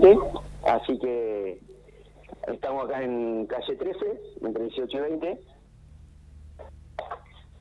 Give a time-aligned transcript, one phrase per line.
[0.00, 0.18] 20,
[0.66, 1.60] así que
[2.48, 5.40] estamos acá en calle 13, entre 18 y 20.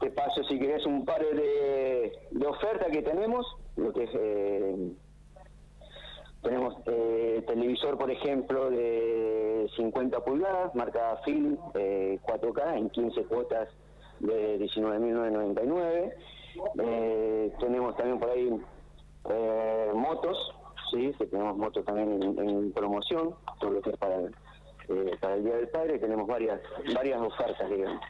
[0.00, 3.46] Te paso si querés un par de, de ofertas que tenemos,
[3.76, 4.10] lo que es...
[4.14, 4.92] Eh,
[6.42, 13.68] tenemos eh, televisor, por ejemplo, de 50 pulgadas, marca Film, 4K, en 15 cuotas
[14.20, 16.14] de 19.999.
[16.78, 18.50] Eh, tenemos también por ahí
[19.28, 20.54] eh, motos,
[20.90, 24.34] sí, tenemos motos también en, promoción, todo lo que es para el,
[24.88, 26.60] eh, para el Día del Padre, tenemos varias
[26.94, 28.02] varias ofertas, digamos.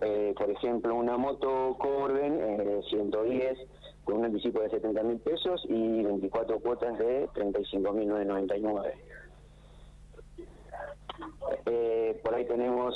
[0.00, 3.58] Eh, por ejemplo, una moto Corben 110
[4.04, 8.92] con un anticipo de 70 mil pesos y 24 cuotas de 35.999.
[11.66, 12.94] Eh, por ahí tenemos...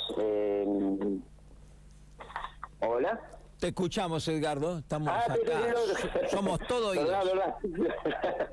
[2.81, 3.21] Hola.
[3.65, 4.77] Te escuchamos, Edgardo.
[4.77, 5.39] Estamos ah, acá.
[6.31, 7.55] Somos todos verdad, verdad.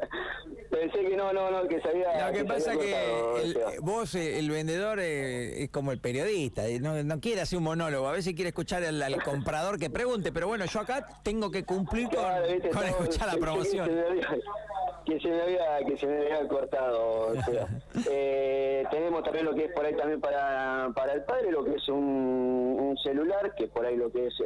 [0.72, 2.28] Pensé que no, no, no, que sabía.
[2.28, 6.66] Lo que, pasa es que vos, eh, el vendedor, eh, es como el periodista.
[6.66, 8.08] Eh, no, no, quiere hacer un monólogo.
[8.08, 10.31] A veces quiere escuchar al, comprador que pregunte.
[10.31, 13.92] Pero bueno, yo acá tengo que cumplir con, escuchar la promoción.
[15.12, 17.34] Que se me había, que se me había, cortado.
[18.92, 21.90] tenemos también lo que es por ahí también para, para el padre, lo que es
[21.90, 24.42] un, un celular, que por ahí lo que es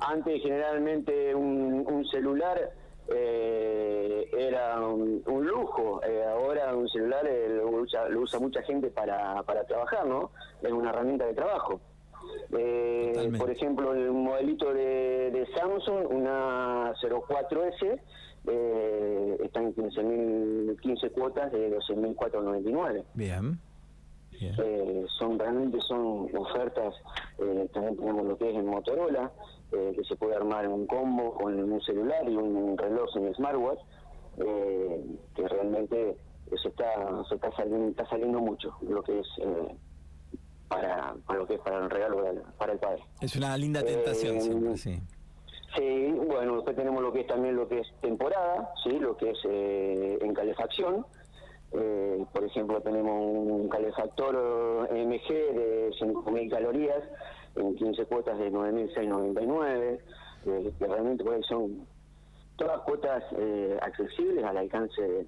[0.00, 2.72] antes generalmente un, celular
[3.08, 9.64] eh, era un, lujo, eh, ahora un celular eh, lo, usa, mucha gente para, para
[9.64, 10.30] trabajar, ¿no?
[10.62, 11.80] Es una herramienta de trabajo.
[13.38, 18.00] Por ejemplo, el modelito de, Samsung, una 04S,
[19.44, 23.04] está en 15, 15 cuotas de 12.499.
[23.14, 23.60] Bien.
[24.40, 26.94] Eh, son realmente son ofertas,
[27.38, 29.30] eh, también tenemos lo que es en Motorola,
[29.72, 33.80] eh, que se puede armar un combo con un celular y un reloj en smartwatch,
[34.38, 36.16] que realmente
[36.50, 39.28] eso está, se está saliendo, está saliendo mucho, lo que es
[40.70, 42.24] para, para lo que es para el regalo
[42.56, 43.02] para el padre.
[43.20, 44.98] Es una linda tentación siempre, sí.
[45.76, 49.30] Sí, bueno, después tenemos lo que es también lo que es temporada, sí, lo que
[49.30, 51.04] es en calefacción,
[51.72, 57.02] eh, por ejemplo, tenemos un calefactor MG de 5.000 calorías
[57.54, 60.00] en 15 cuotas de 9.699,
[60.46, 61.86] eh, que realmente pues, son
[62.56, 65.26] todas cuotas eh, accesibles al alcance de,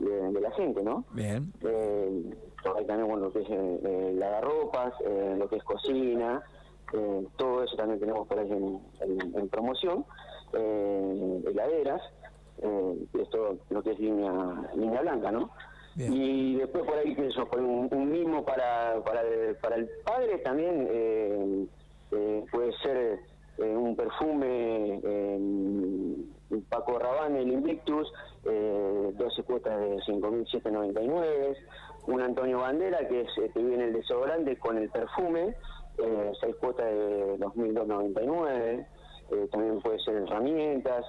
[0.00, 1.04] la gente, ¿no?
[1.12, 1.52] Bien.
[1.62, 2.34] Eh,
[2.76, 4.94] ahí tenemos lo que es eh, lavarropas,
[5.36, 6.42] lo que es cocina,
[7.36, 10.04] todo eso también tenemos por ahí en, promoción,
[10.52, 12.02] heladeras,
[13.14, 14.32] esto lo que es línea,
[14.74, 15.50] línea blanca, ¿no?
[15.96, 20.38] Y después por ahí, que eso, un, un mismo para, para, el, para el padre
[20.38, 21.66] también eh,
[22.12, 23.20] eh, puede ser
[23.58, 25.00] eh, un perfume
[26.68, 28.12] Paco Rabanne, el Invictus,
[28.44, 31.56] 12 cuotas de 5.799,
[32.06, 35.54] un Antonio Bandera que es que viene el desodorante con el perfume,
[35.96, 38.86] 6 cuotas de 2.299,
[39.50, 41.04] también puede ser herramientas,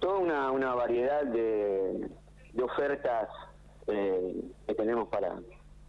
[0.00, 2.10] toda una, una variedad de
[2.52, 3.28] de ofertas
[3.86, 5.34] eh, que tenemos para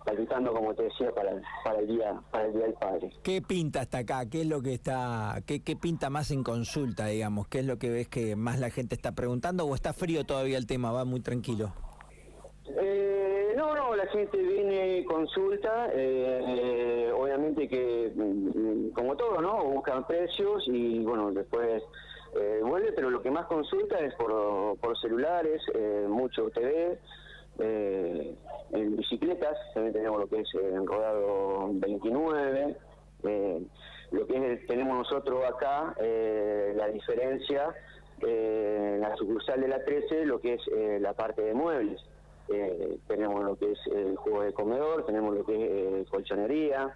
[0.03, 3.09] palpitando como te decía para, para el día para el día del padre.
[3.23, 7.07] Qué pinta hasta acá qué es lo que está qué, qué pinta más en consulta
[7.07, 10.23] digamos qué es lo que ves que más la gente está preguntando o está frío
[10.25, 11.73] todavía el tema va muy tranquilo
[12.67, 20.05] eh, no no la gente viene consulta eh, obviamente que mm, como todo no buscan
[20.05, 21.83] precios y bueno después
[22.35, 26.99] eh, vuelve, pero lo que más consulta es por, por celulares, eh, mucho TV,
[27.59, 28.35] eh,
[28.71, 32.77] en bicicletas, también tenemos lo que es en rodado 29,
[34.11, 37.73] lo que tenemos nosotros acá, la diferencia,
[38.21, 40.61] en la sucursal de la 13, lo que es
[41.01, 42.01] la parte de muebles.
[43.07, 46.93] tenemos lo que es el juego de comedor, tenemos lo que es colchonería,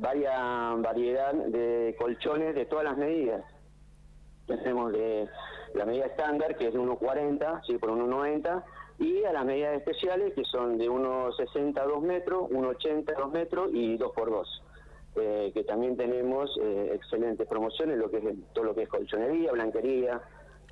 [0.00, 3.44] varias variedad de colchones de todas las medidas
[4.56, 5.28] tenemos de
[5.74, 7.78] la medida estándar, que es de 1,40 ¿sí?
[7.78, 8.64] por 1,90,
[8.98, 13.32] y a las medidas especiales, que son de 1,60 a 2 metros, 1,80 a 2
[13.32, 14.62] metros y 2 por 2
[15.20, 19.50] eh, que también tenemos eh, excelentes promociones, lo que es todo lo que es colchonería,
[19.52, 20.20] blanquería,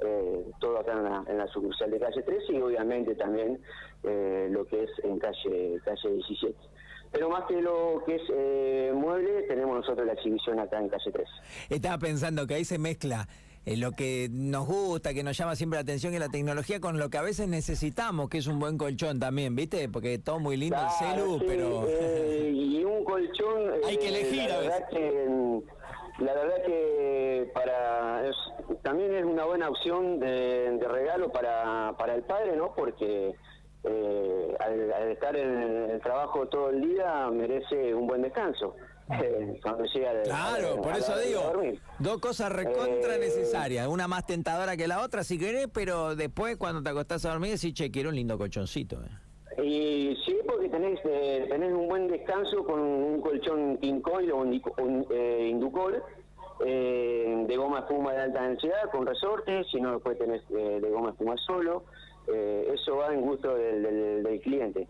[0.04, 3.60] eh, todo acá en la, sucursal de calle 13 y obviamente también
[4.04, 6.54] lo que es en calle, calle 17.
[7.10, 11.30] Pero más que lo que es muebles, tenemos nosotros la exhibición acá en calle 13.
[11.70, 13.26] Estaba pensando que ahí se mezcla
[13.66, 17.00] eh, lo que nos gusta, que nos llama siempre la atención es la tecnología con
[17.00, 19.88] lo que a veces necesitamos, que es un buen colchón también, ¿viste?
[19.88, 21.84] Porque todo muy lindo el celu, pero...
[21.88, 23.72] Eh, y un colchón...
[23.84, 24.84] Hay que elegir a veces.
[24.88, 25.28] Que,
[26.20, 28.22] la verdad que para
[28.82, 32.72] también es una buena opción de, regalo para, para el padre, ¿no?
[32.72, 33.34] Porque
[33.84, 38.76] al, estar en el trabajo todo el día merece un buen descanso.
[39.62, 41.52] Cuando llega claro, por eso digo,
[41.98, 46.56] dos cosas recontra eh, necesarias, una más tentadora que la otra si querés, pero después
[46.56, 48.96] cuando te acostás a dormir decís, che, quiero un lindo colchoncito.
[48.96, 49.62] Eh.
[49.64, 55.06] Y sí, porque tenés, eh, tenés un buen descanso con un colchón King o un,
[55.12, 56.02] Inducol,
[56.58, 61.36] de goma espuma de alta densidad con resorte, si no después tenés de goma espuma
[61.36, 61.84] solo,
[62.26, 64.88] eso va en gusto del cliente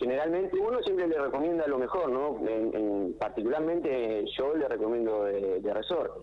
[0.00, 2.48] generalmente uno siempre le recomienda lo mejor, ¿no?
[2.48, 6.20] En, particularmente yo le recomiendo de, de resorte,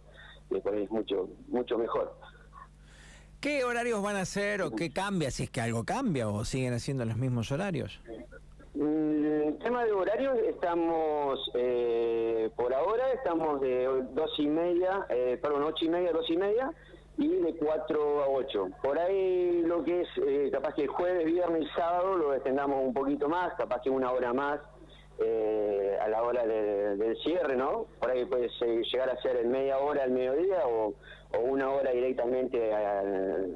[0.50, 2.18] que por es mucho, mucho mejor.
[3.40, 6.74] ¿Qué horarios van a hacer o qué cambia, si es que algo cambia o siguen
[6.74, 8.02] haciendo los mismos horarios?
[8.74, 15.38] Mm, el tema de horarios estamos, eh, por ahora estamos de dos y media, eh,
[15.40, 16.72] perdón, ocho y media, dos y media,
[17.18, 18.70] y de 4 a 8.
[18.82, 22.94] Por ahí lo que es, eh, capaz que jueves, viernes y sábado lo extendamos un
[22.94, 24.60] poquito más, capaz que una hora más
[25.20, 27.88] eh, a la hora del cierre, ¿no?
[28.00, 30.94] Por ahí puede llegar a ser en media hora al mediodía o,
[31.44, 33.04] una hora directamente a,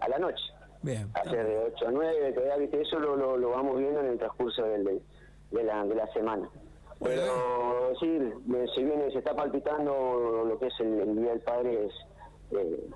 [0.10, 0.44] la noche.
[0.82, 1.10] Bien.
[1.14, 2.82] Hacer de 8 a 9, todavía, ¿viste?
[2.82, 5.02] eso lo, lo, vamos viendo en el transcurso del,
[5.52, 6.50] de, la, de la semana.
[7.00, 8.20] Pero sí,
[8.76, 11.94] si viene, se está palpitando lo que es el, Día del Padre, es...
[12.52, 12.90] Eh,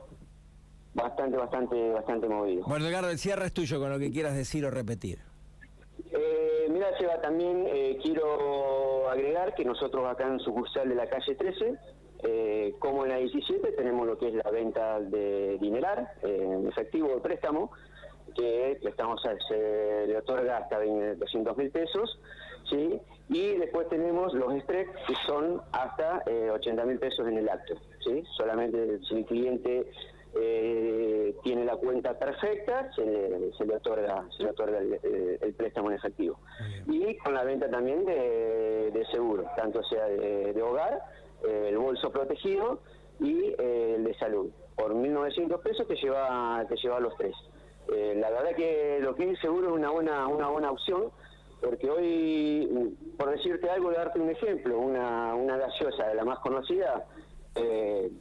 [0.95, 2.63] bastante, bastante, bastante movido.
[2.65, 5.19] Bueno, Edgardo, el cierre es tuyo con lo que quieras decir o repetir.
[6.11, 11.35] Eh, mira, Seba, también eh, quiero agregar que nosotros acá en sucursal de la calle
[11.35, 11.75] 13,
[12.23, 17.09] eh, como en la 17, tenemos lo que es la venta de dinerar, en efectivo
[17.09, 17.71] de préstamo,
[18.33, 22.19] que le, estamos, se le otorga hasta 200 mil pesos,
[22.69, 22.99] ¿sí?
[23.29, 27.75] y después tenemos los extras que son hasta 80 mil pesos en el acto.
[28.03, 28.23] ¿sí?
[28.35, 29.89] Solamente si el cliente
[30.35, 35.89] eh, tiene la cuenta perfecta, se le, se le otorga, se le otorga el, préstamo
[35.89, 36.39] en efectivo.
[36.87, 41.01] Y con la venta también de, de seguro, tanto sea de, hogar,
[41.47, 42.79] eh, el bolso protegido
[43.19, 44.49] y eh, el de salud.
[44.75, 47.35] Por 1.900 pesos te lleva, te lleva los tres.
[47.93, 51.11] Eh, la verdad que lo que es seguro es una buena, una buena opción,
[51.61, 57.05] porque hoy, por decirte algo, darte un ejemplo, una, una gaseosa de la más conocida,
[57.55, 58.11] eh,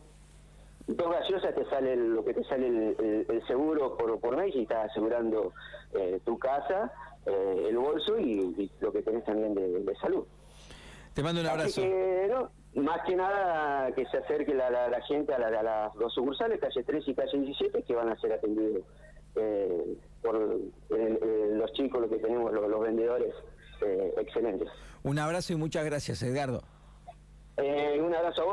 [0.87, 4.91] dos gaseosas te sale lo que te sale el, seguro por, por mes y estás
[4.91, 5.53] asegurando
[5.95, 6.93] eh, tu casa,
[7.27, 10.27] eh, el bolso y, lo que tenés también de, salud.
[11.15, 11.81] Te mando un abrazo.
[12.75, 17.09] más que nada que se acerque la, la, gente a, las dos sucursales, calle 3
[17.09, 18.85] y calle 17, que van a ser atendidos
[19.37, 23.35] eh, por los chicos, lo que tenemos, los, vendedores
[24.17, 24.69] excelentes.
[25.03, 26.63] Un abrazo y muchas gracias, Edgardo.
[27.57, 28.53] un abrazo a vos.